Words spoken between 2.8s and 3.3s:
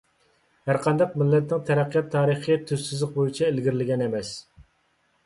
سىزىق